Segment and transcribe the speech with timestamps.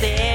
[0.00, 0.29] って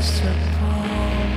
[0.00, 1.28] danced upon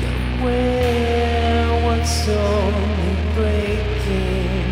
[0.00, 0.08] the
[0.42, 4.68] where once only breaking.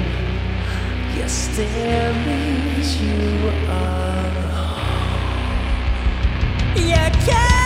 [1.15, 1.49] Yes,
[3.01, 4.33] you are.
[6.75, 7.62] You can.